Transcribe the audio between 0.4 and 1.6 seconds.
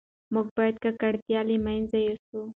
باید ککړتیا له